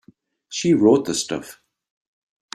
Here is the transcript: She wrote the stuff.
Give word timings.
She 0.49 0.73
wrote 0.73 1.05
the 1.05 1.13
stuff. 1.13 1.61